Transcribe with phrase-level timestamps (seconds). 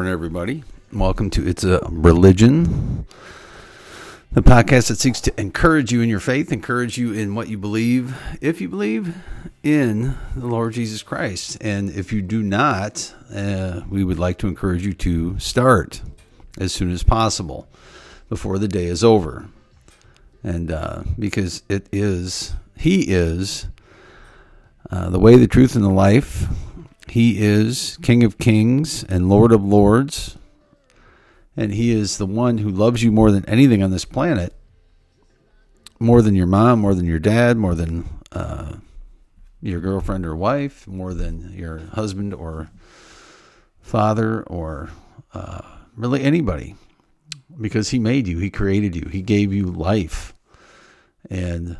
[0.00, 0.64] morning, everybody.
[0.94, 3.04] Welcome to It's a Religion,
[4.32, 7.58] the podcast that seeks to encourage you in your faith, encourage you in what you
[7.58, 9.14] believe, if you believe
[9.62, 11.58] in the Lord Jesus Christ.
[11.60, 16.00] And if you do not, uh, we would like to encourage you to start
[16.56, 17.68] as soon as possible
[18.30, 19.50] before the day is over.
[20.42, 23.66] And uh, because it is, He is
[24.90, 26.46] uh, the way, the truth, and the life.
[27.10, 30.38] He is King of Kings and Lord of Lords.
[31.56, 34.54] And He is the one who loves you more than anything on this planet.
[35.98, 38.76] More than your mom, more than your dad, more than uh,
[39.60, 42.70] your girlfriend or wife, more than your husband or
[43.80, 44.90] father, or
[45.34, 45.62] uh,
[45.96, 46.76] really anybody.
[47.60, 50.32] Because He made you, He created you, He gave you life.
[51.28, 51.76] And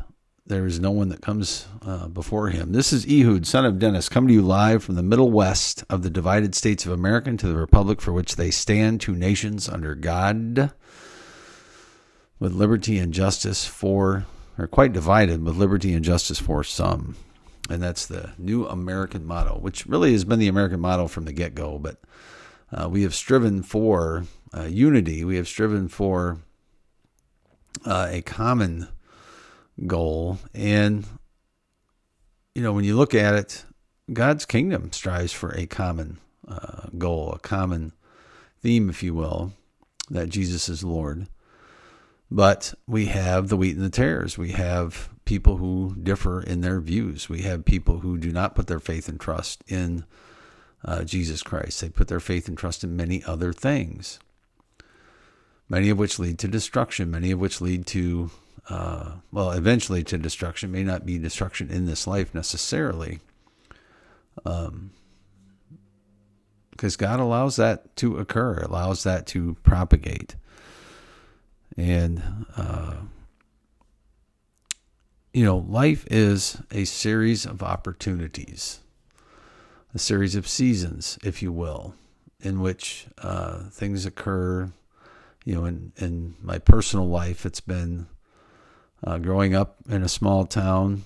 [0.51, 2.73] there is no one that comes uh, before him.
[2.73, 6.03] This is Ehud, son of Dennis, coming to you live from the Middle West of
[6.03, 9.95] the divided states of America to the republic for which they stand, two nations under
[9.95, 10.73] God,
[12.37, 14.25] with liberty and justice for,
[14.57, 17.15] or quite divided, with liberty and justice for some.
[17.69, 21.31] And that's the new American motto, which really has been the American motto from the
[21.31, 21.79] get go.
[21.79, 22.01] But
[22.73, 26.39] uh, we have striven for uh, unity, we have striven for
[27.85, 28.89] uh, a common
[29.87, 30.39] goal.
[30.53, 31.05] And,
[32.55, 33.65] you know, when you look at it,
[34.11, 37.93] God's kingdom strives for a common uh, goal, a common
[38.61, 39.53] theme, if you will,
[40.09, 41.27] that Jesus is Lord.
[42.29, 44.37] But we have the wheat and the tares.
[44.37, 47.29] We have people who differ in their views.
[47.29, 50.05] We have people who do not put their faith and trust in
[50.83, 51.81] uh, Jesus Christ.
[51.81, 54.19] They put their faith and trust in many other things,
[55.69, 58.31] many of which lead to destruction, many of which lead to
[58.69, 60.71] uh, well, eventually to destruction.
[60.71, 63.19] May not be destruction in this life necessarily,
[64.45, 64.91] um,
[66.71, 70.35] because God allows that to occur, allows that to propagate,
[71.77, 72.95] and uh,
[75.33, 78.81] you know, life is a series of opportunities,
[79.93, 81.95] a series of seasons, if you will,
[82.41, 84.71] in which uh, things occur.
[85.45, 88.07] You know, in in my personal life, it's been
[89.03, 91.03] uh, growing up in a small town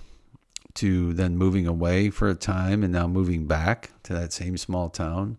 [0.75, 4.89] to then moving away for a time and now moving back to that same small
[4.89, 5.37] town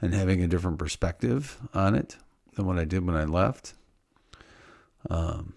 [0.00, 2.16] and having a different perspective on it
[2.54, 3.74] than what I did when I left.
[5.08, 5.54] Um,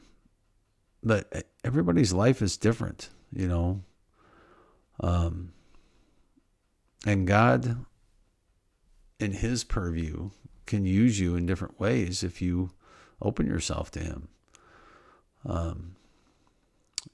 [1.03, 3.81] but everybody's life is different, you know.
[5.00, 5.53] Um,
[7.06, 7.85] and God,
[9.19, 10.31] in His purview,
[10.66, 12.72] can use you in different ways if you
[13.22, 14.28] open yourself to Him.
[15.46, 15.96] Um,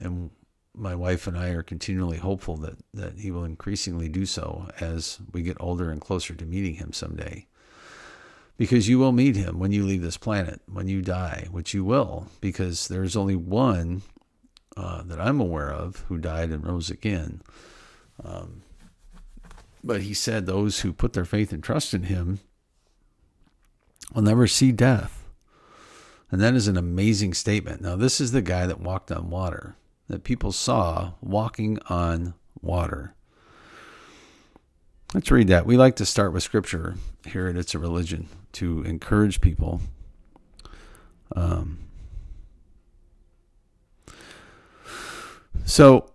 [0.00, 0.30] and
[0.74, 5.18] my wife and I are continually hopeful that, that he will increasingly do so as
[5.32, 7.46] we get older and closer to meeting him someday.
[8.58, 11.84] Because you will meet him when you leave this planet, when you die, which you
[11.84, 14.02] will, because there's only one
[14.76, 17.42] uh, that I'm aware of who died and rose again.
[18.22, 18.62] Um,
[19.84, 22.40] but he said those who put their faith and trust in him
[24.14, 25.25] will never see death.
[26.30, 27.80] And that is an amazing statement.
[27.80, 29.76] Now, this is the guy that walked on water,
[30.08, 33.14] that people saw walking on water.
[35.14, 35.66] Let's read that.
[35.66, 39.80] We like to start with scripture here at It's a Religion to encourage people.
[41.34, 41.78] Um,
[45.64, 46.10] so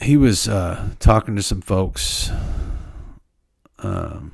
[0.00, 2.30] he was uh, talking to some folks.
[3.78, 4.32] Um,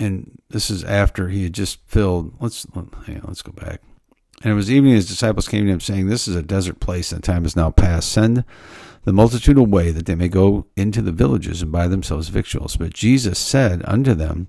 [0.00, 2.34] and this is after he had just filled.
[2.40, 2.90] Let's on,
[3.24, 3.82] let's go back.
[4.42, 7.12] And it was evening his disciples came to him, saying, This is a desert place,
[7.12, 8.10] and the time is now past.
[8.10, 8.44] Send
[9.04, 12.76] the multitude away, that they may go into the villages and buy themselves victuals.
[12.76, 14.48] But Jesus said unto them,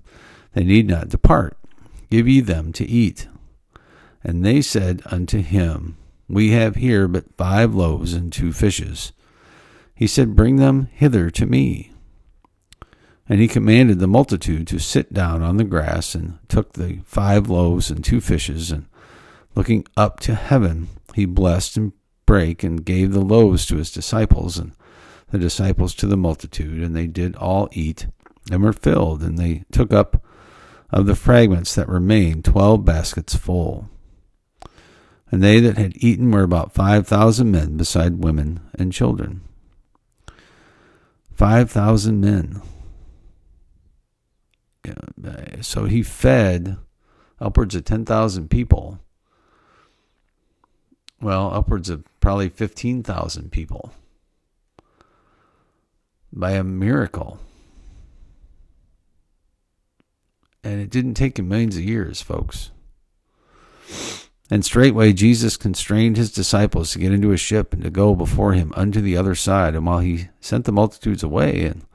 [0.54, 1.58] They need not depart.
[2.10, 3.28] Give ye them to eat.
[4.24, 5.98] And they said unto him,
[6.28, 9.12] We have here but five loaves and two fishes.
[9.94, 11.91] He said, Bring them hither to me.
[13.28, 17.48] And he commanded the multitude to sit down on the grass, and took the five
[17.48, 18.86] loaves and two fishes, and
[19.54, 21.92] looking up to heaven, he blessed and
[22.26, 24.72] brake, and gave the loaves to his disciples, and
[25.30, 26.82] the disciples to the multitude.
[26.82, 28.06] And they did all eat,
[28.50, 30.22] and were filled, and they took up
[30.90, 33.88] of the fragments that remained twelve baskets full.
[35.30, 39.40] And they that had eaten were about five thousand men, beside women and children.
[41.32, 42.60] Five thousand men
[44.86, 46.76] Uh, so he fed
[47.40, 48.98] upwards of 10,000 people.
[51.20, 53.92] Well, upwards of probably 15,000 people
[56.32, 57.38] by a miracle.
[60.64, 62.70] And it didn't take him millions of years, folks.
[64.50, 68.52] And straightway Jesus constrained his disciples to get into a ship and to go before
[68.52, 69.74] him unto the other side.
[69.74, 71.86] And while he sent the multitudes away, and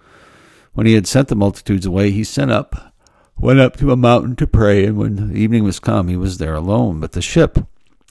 [0.77, 2.93] when he had sent the multitudes away, he sent up,
[3.35, 4.85] went up to a mountain to pray.
[4.85, 6.99] And when evening was come, he was there alone.
[6.99, 7.57] But the ship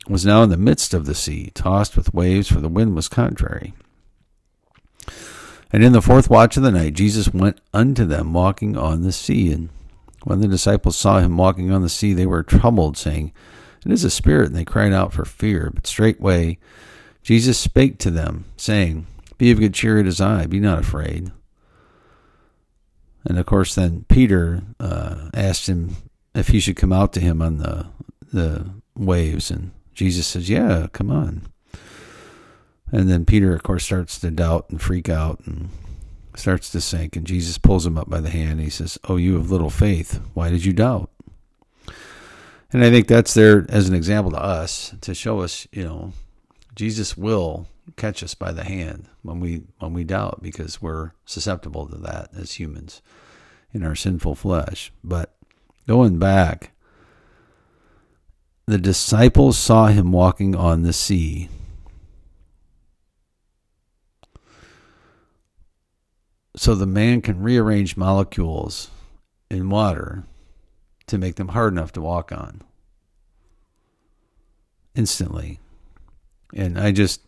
[0.08, 3.06] was now in the midst of the sea, tossed with waves, for the wind was
[3.06, 3.72] contrary.
[5.72, 9.12] And in the fourth watch of the night, Jesus went unto them walking on the
[9.12, 9.52] sea.
[9.52, 9.68] And
[10.24, 13.32] when the disciples saw him walking on the sea, they were troubled, saying,
[13.84, 14.48] It is a spirit.
[14.48, 15.70] And they cried out for fear.
[15.72, 16.58] But straightway
[17.22, 19.06] Jesus spake to them, saying,
[19.38, 21.30] Be of good cheer, it is I, be not afraid.
[23.26, 25.96] And of course, then Peter uh, asked him
[26.34, 27.86] if he should come out to him on the
[28.32, 31.48] the waves, and Jesus says, "Yeah, come on."
[32.92, 35.70] And then Peter, of course, starts to doubt and freak out and
[36.36, 37.16] starts to sink.
[37.16, 38.60] And Jesus pulls him up by the hand.
[38.60, 40.20] he says, Oh, you have little faith.
[40.34, 41.10] Why did you doubt?
[42.72, 46.12] And I think that's there as an example to us to show us, you know,
[46.74, 47.66] Jesus will
[47.96, 52.30] catch us by the hand when we when we doubt because we're susceptible to that
[52.36, 53.00] as humans
[53.72, 54.92] in our sinful flesh.
[55.04, 55.36] But
[55.86, 56.72] going back,
[58.66, 61.48] the disciples saw him walking on the sea
[66.56, 68.90] so the man can rearrange molecules
[69.50, 70.24] in water
[71.06, 72.62] to make them hard enough to walk on
[74.94, 75.60] instantly.
[76.54, 77.20] And I just,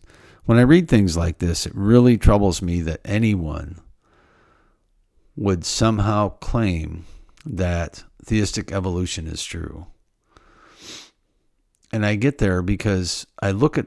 [0.49, 3.79] when I read things like this, it really troubles me that anyone
[5.35, 7.05] would somehow claim
[7.45, 9.85] that theistic evolution is true.
[11.93, 13.85] And I get there because I look at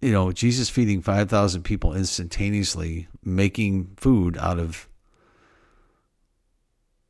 [0.00, 4.88] you know, Jesus feeding 5,000 people instantaneously, making food out of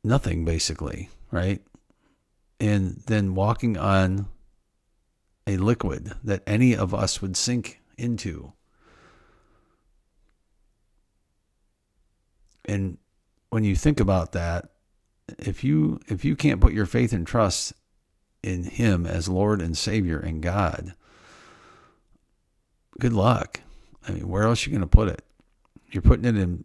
[0.03, 1.61] nothing, basically, right?
[2.59, 4.27] And then walking on
[5.47, 8.51] a liquid that any of us would sink into.
[12.65, 12.97] And
[13.49, 14.69] when you think about that,
[15.39, 17.73] if you if you can't put your faith and trust
[18.43, 20.93] in him as Lord and Savior and God,
[22.99, 23.61] good luck.
[24.07, 25.23] I mean, where else are you going to put it?
[25.91, 26.63] You're putting it in.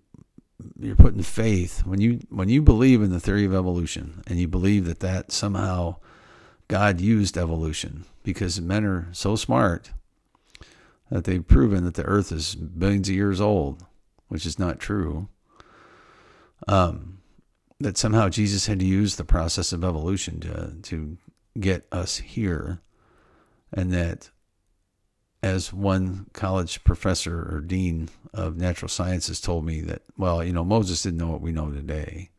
[0.81, 4.49] You're putting faith when you when you believe in the theory of evolution and you
[4.49, 5.97] believe that that somehow
[6.69, 9.91] God used evolution because men are so smart
[11.11, 13.85] that they've proven that the Earth is billions of years old,
[14.29, 15.29] which is not true.
[16.69, 17.19] Um,
[17.81, 21.19] that somehow Jesus had to use the process of evolution to to
[21.61, 22.81] get us here,
[23.73, 24.31] and that
[25.43, 30.65] as one college professor or dean of natural sciences told me that, well, you know,
[30.65, 32.31] Moses didn't know what we know today.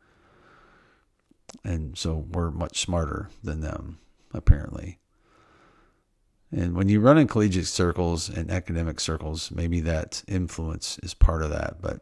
[1.64, 4.00] And so we're much smarter than them,
[4.34, 5.00] apparently.
[6.52, 11.44] And when you run in collegiate circles and academic circles, maybe that influence is part
[11.44, 11.82] of that.
[11.82, 12.02] But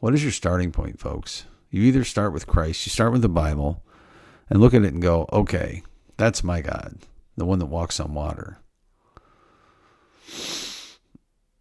[0.00, 1.44] what is your starting point, folks?
[1.70, 3.82] You either start with Christ, you start with the Bible,
[4.48, 5.82] and look at it and go, okay,
[6.16, 6.98] that's my God,
[7.36, 8.58] the one that walks on water.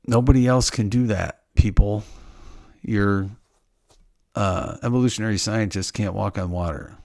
[0.05, 2.03] Nobody else can do that, people.
[2.81, 3.29] Your
[4.35, 6.95] uh, evolutionary scientists can't walk on water.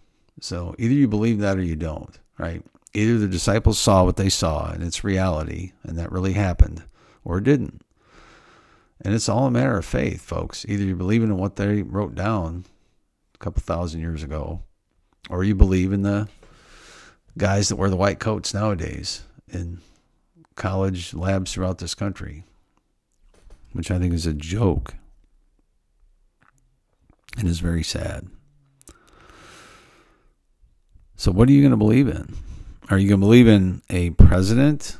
[0.41, 2.62] So either you believe that or you don't, right?
[2.95, 6.85] Either the disciples saw what they saw and it's reality and that really happened,
[7.25, 7.83] or it didn't.
[9.03, 10.65] And it's all a matter of faith, folks.
[10.69, 12.65] Either you believe in what they wrote down
[13.35, 14.63] a couple thousand years ago,
[15.29, 16.29] or you believe in the
[17.37, 19.81] guys that wear the white coats nowadays in
[20.55, 22.45] college labs throughout this country
[23.73, 24.95] which I think is a joke
[27.37, 28.29] and is very sad.
[31.17, 32.35] So, what are you going to believe in?
[32.91, 34.99] Are you going to believe in a president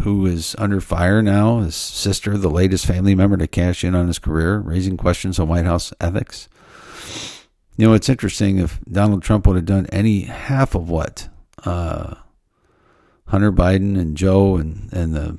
[0.00, 4.06] who is under fire now, his sister, the latest family member to cash in on
[4.06, 6.48] his career, raising questions on White House ethics?
[7.76, 11.28] You know, it's interesting if Donald Trump would have done any half of what
[11.64, 12.16] uh,
[13.28, 15.38] Hunter Biden and Joe and, and the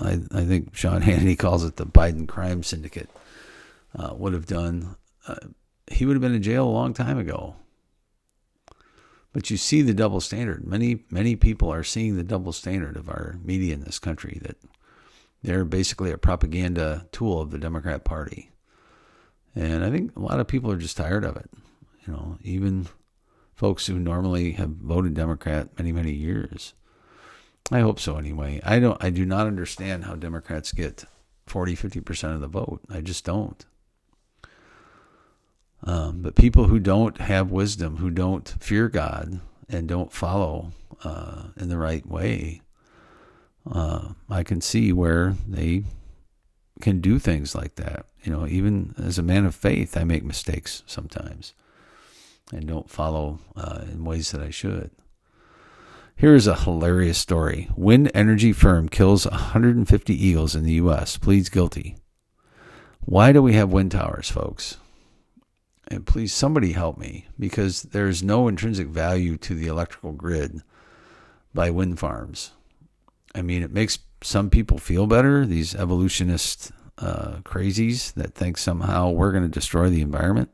[0.00, 3.08] I, I think Sean Hannity calls it the Biden crime syndicate,
[3.96, 5.36] uh, would have done, uh,
[5.90, 7.56] he would have been in jail a long time ago.
[9.32, 10.66] But you see the double standard.
[10.66, 14.58] Many, many people are seeing the double standard of our media in this country that
[15.42, 18.50] they're basically a propaganda tool of the Democrat Party.
[19.54, 21.50] And I think a lot of people are just tired of it.
[22.06, 22.88] You know, even
[23.54, 26.74] folks who normally have voted Democrat many, many years.
[27.70, 28.60] I hope so anyway.
[28.64, 31.04] I don't I do not understand how Democrats get
[31.46, 32.80] 40 50% of the vote.
[32.90, 33.64] I just don't.
[35.84, 40.72] Um, but people who don't have wisdom, who don't fear God and don't follow
[41.02, 42.62] uh, in the right way,
[43.70, 45.84] uh, I can see where they
[46.80, 48.06] can do things like that.
[48.22, 51.54] You know, even as a man of faith, I make mistakes sometimes
[52.52, 54.90] and don't follow uh, in ways that I should.
[56.16, 57.68] Here is a hilarious story.
[57.76, 61.96] Wind energy firm kills 150 eagles in the U.S., pleads guilty.
[63.00, 64.76] Why do we have wind towers, folks?
[65.92, 70.62] And please, somebody help me because there's no intrinsic value to the electrical grid
[71.52, 72.52] by wind farms.
[73.34, 79.10] I mean, it makes some people feel better, these evolutionist uh, crazies that think somehow
[79.10, 80.48] we're going to destroy the environment.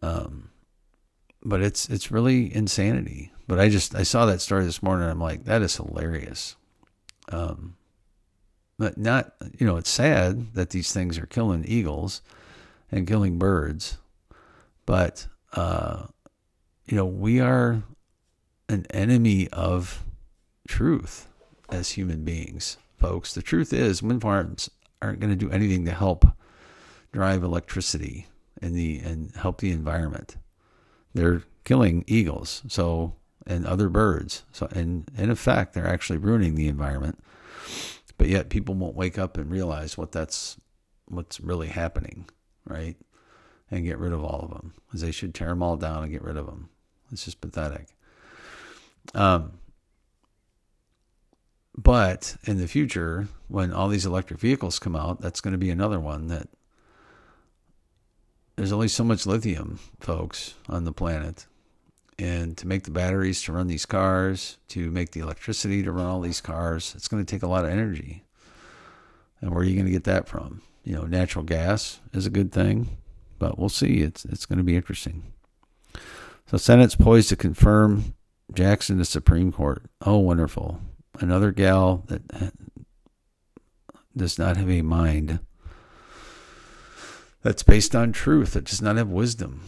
[0.00, 0.48] Um,
[1.42, 3.30] but it's it's really insanity.
[3.46, 5.06] But I just I saw that story this morning.
[5.06, 6.56] I'm like, that is hilarious.
[7.28, 7.76] Um,
[8.78, 12.22] but not you know, it's sad that these things are killing eagles
[12.90, 13.98] and killing birds,
[14.86, 16.06] but uh,
[16.86, 17.82] you know, we are
[18.68, 20.04] an enemy of
[20.68, 21.28] truth
[21.70, 23.34] as human beings, folks.
[23.34, 24.70] The truth is, wind farms
[25.02, 26.24] aren't going to do anything to help
[27.12, 28.28] drive electricity
[28.60, 30.36] and the and help the environment.
[31.14, 33.14] They're killing eagles, so
[33.46, 34.44] and other birds.
[34.52, 37.18] So and in effect, they're actually ruining the environment.
[38.18, 40.56] But yet, people won't wake up and realize what that's
[41.06, 42.28] what's really happening,
[42.64, 42.96] right?
[43.70, 46.12] And get rid of all of them, because they should tear them all down and
[46.12, 46.68] get rid of them.
[47.12, 47.88] It's just pathetic.
[49.14, 49.52] Um,
[51.76, 55.70] but in the future, when all these electric vehicles come out, that's going to be
[55.70, 56.48] another one that
[58.56, 61.46] there's only so much lithium, folks, on the planet.
[62.18, 66.04] And to make the batteries to run these cars, to make the electricity to run
[66.04, 68.24] all these cars, it's going to take a lot of energy.
[69.40, 70.60] And where are you going to get that from?
[70.84, 72.96] You know, natural gas is a good thing,
[73.38, 74.00] but we'll see.
[74.00, 75.32] It's it's going to be interesting.
[76.46, 78.14] So, Senate's poised to confirm
[78.52, 79.84] Jackson to Supreme Court.
[80.00, 80.80] Oh, wonderful!
[81.20, 82.22] Another gal that
[84.16, 85.40] does not have a mind
[87.42, 89.62] that's based on truth, that does not have wisdom.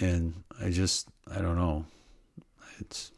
[0.00, 1.86] And I just, I don't know.
[2.80, 3.12] It's,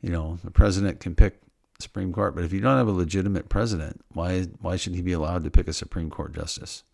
[0.00, 1.40] you know, the president can pick
[1.82, 5.12] Supreme Court, but if you don't have a legitimate president, why why should he be
[5.12, 6.84] allowed to pick a Supreme Court justice?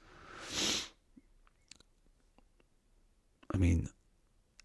[3.52, 3.88] I mean,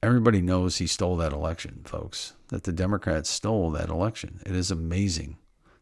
[0.03, 2.33] everybody knows he stole that election, folks.
[2.49, 4.41] That the Democrats stole that election.
[4.45, 5.37] It is amazing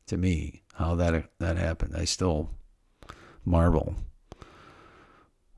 [0.08, 1.96] to me how that that happened.
[1.96, 2.50] I still
[3.46, 3.96] marvel.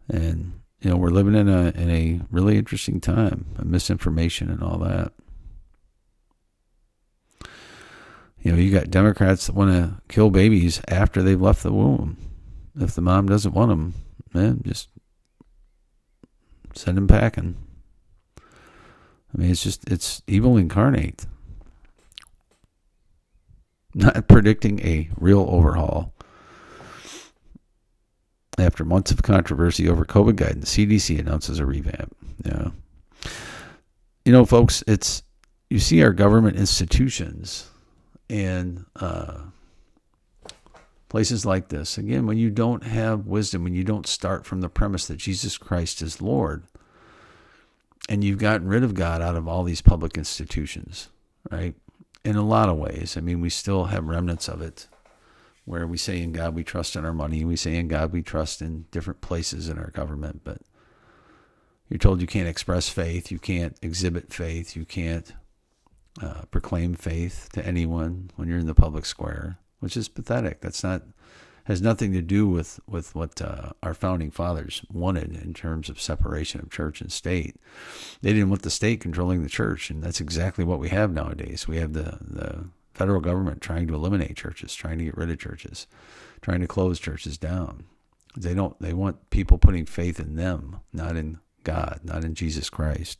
[0.09, 4.63] And you know, we're living in a in a really interesting time, of misinformation and
[4.63, 5.13] all that.
[8.41, 12.17] You know, you got Democrats that want to kill babies after they've left the womb.
[12.75, 13.93] If the mom doesn't want them,
[14.33, 14.89] man, just
[16.73, 17.55] send them packing.
[18.37, 21.25] I mean, it's just it's evil incarnate.
[23.93, 26.13] Not predicting a real overhaul.
[28.57, 32.15] After months of controversy over COVID guidance, CDC announces a revamp.
[32.43, 32.69] Yeah.
[34.25, 35.23] You know, folks, it's
[35.69, 37.70] you see our government institutions
[38.31, 39.41] and uh,
[41.09, 41.97] places like this.
[41.97, 45.57] Again, when you don't have wisdom, when you don't start from the premise that Jesus
[45.57, 46.63] Christ is Lord,
[48.07, 51.09] and you've gotten rid of God out of all these public institutions,
[51.51, 51.75] right?
[52.23, 53.17] In a lot of ways.
[53.17, 54.87] I mean, we still have remnants of it
[55.65, 58.23] where we say in God we trust in our money, we say in God we
[58.23, 60.59] trust in different places in our government, but
[61.89, 65.33] you're told you can't express faith, you can't exhibit faith, you can't
[66.21, 70.61] uh, proclaim faith to anyone when you're in the public square, which is pathetic.
[70.61, 71.03] That's not
[71.65, 76.01] has nothing to do with with what uh, our founding fathers wanted in terms of
[76.01, 77.55] separation of church and state.
[78.21, 81.67] They didn't want the state controlling the church, and that's exactly what we have nowadays.
[81.67, 85.39] We have the the federal government trying to eliminate churches, trying to get rid of
[85.39, 85.87] churches,
[86.41, 87.85] trying to close churches down.
[88.35, 92.69] They don't they want people putting faith in them, not in God, not in Jesus
[92.69, 93.19] Christ.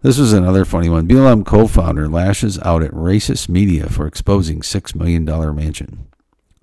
[0.00, 1.08] This was another funny one.
[1.08, 5.24] BLM co-founder lashes out at racist media for exposing $6 million
[5.54, 6.06] mansion.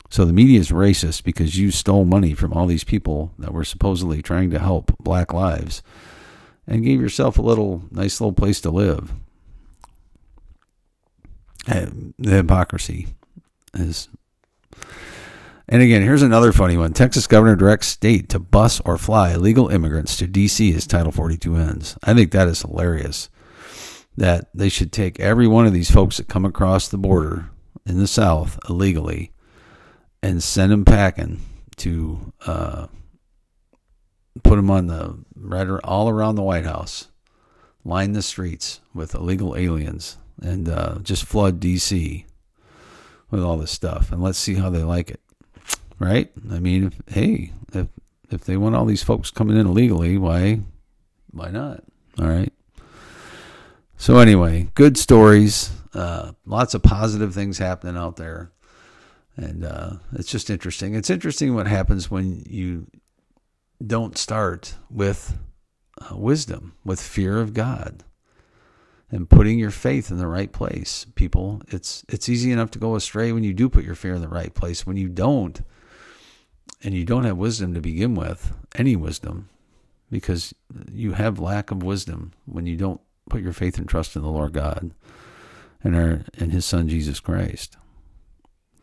[0.09, 3.65] So the media is racist because you stole money from all these people that were
[3.65, 5.83] supposedly trying to help black lives
[6.65, 9.13] and gave yourself a little nice little place to live
[11.67, 11.87] eh,
[12.17, 13.07] the hypocrisy
[13.73, 14.09] is.
[15.67, 16.93] And again, here's another funny one.
[16.93, 20.73] Texas governor directs state to bus or fly illegal immigrants to D.C.
[20.75, 21.97] as Title 42 ends.
[22.03, 23.29] I think that is hilarious.
[24.15, 27.49] That they should take every one of these folks that come across the border
[27.85, 29.31] in the South illegally
[30.21, 31.41] and send them packing
[31.77, 32.87] to uh,
[34.43, 37.09] put them on the right all around the White House,
[37.83, 42.25] line the streets with illegal aliens, and uh, just flood D.C.
[43.29, 45.19] with all this stuff, and let's see how they like it.
[45.99, 46.31] Right?
[46.51, 47.87] I mean, if, hey, if
[48.29, 50.61] if they want all these folks coming in illegally, why
[51.31, 51.83] why not?
[52.19, 52.51] All right.
[53.97, 55.71] So anyway, good stories.
[55.93, 58.51] Uh, lots of positive things happening out there,
[59.37, 60.95] and uh, it's just interesting.
[60.95, 62.87] It's interesting what happens when you
[63.85, 65.37] don't start with
[66.01, 68.03] uh, wisdom, with fear of God,
[69.09, 71.05] and putting your faith in the right place.
[71.15, 74.21] People, it's it's easy enough to go astray when you do put your fear in
[74.21, 74.85] the right place.
[74.85, 75.61] When you don't,
[76.83, 79.49] and you don't have wisdom to begin with, any wisdom,
[80.11, 80.53] because
[80.91, 84.29] you have lack of wisdom when you don't put your faith and trust in the
[84.29, 84.91] Lord God
[85.83, 87.77] and our and His Son Jesus Christ.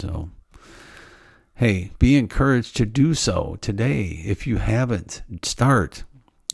[0.01, 0.31] So,
[1.55, 4.23] hey, be encouraged to do so today.
[4.25, 6.05] If you haven't, start.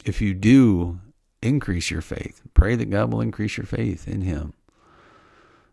[0.05, 1.01] If you do,
[1.41, 2.43] increase your faith.
[2.53, 4.53] Pray that God will increase your faith in Him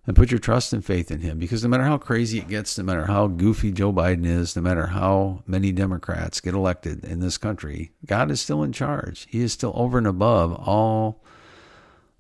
[0.08, 2.78] and put your trust and faith in him because no matter how crazy it gets,
[2.78, 7.20] no matter how goofy Joe Biden is, no matter how many Democrats get elected in
[7.20, 9.28] this country, God is still in charge.
[9.30, 11.24] He is still over and above all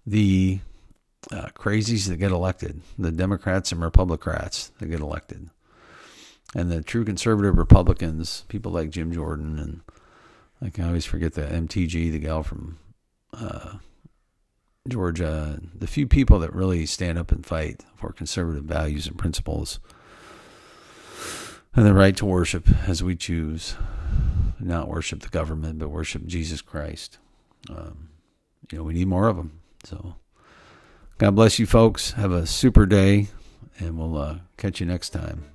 [0.05, 0.59] the
[1.31, 5.49] uh, crazies that get elected, the Democrats and Republicans that get elected.
[6.53, 9.81] And the true conservative Republicans, people like Jim Jordan and
[10.61, 12.77] I can always forget the MTG, the gal from
[13.33, 13.75] uh,
[14.87, 19.79] Georgia, the few people that really stand up and fight for conservative values and principles
[21.75, 23.75] and the right to worship as we choose,
[24.59, 27.17] not worship the government, but worship Jesus Christ.
[27.69, 28.09] Um,
[28.71, 29.59] you know, we need more of them.
[29.83, 30.15] So,
[31.17, 32.11] God bless you, folks.
[32.11, 33.27] Have a super day,
[33.79, 35.54] and we'll uh, catch you next time.